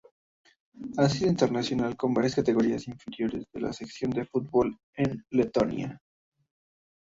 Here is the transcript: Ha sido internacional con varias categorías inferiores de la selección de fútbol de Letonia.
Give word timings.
Ha 0.97 1.07
sido 1.09 1.29
internacional 1.29 1.95
con 1.95 2.11
varias 2.15 2.33
categorías 2.33 2.87
inferiores 2.87 3.45
de 3.53 3.61
la 3.61 3.71
selección 3.71 4.09
de 4.09 4.25
fútbol 4.25 4.75
de 4.97 5.21
Letonia. 5.29 6.01